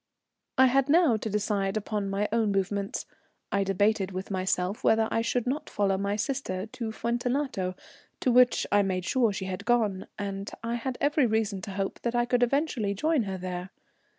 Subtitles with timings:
[0.57, 3.05] I had now to decide upon my own movements.
[3.51, 7.75] I debated with myself whether I should not follow my sister to Fuentellato,
[8.21, 12.01] to which I made sure she had gone, and I had every reason to hope
[12.01, 13.69] that I could eventually join her there.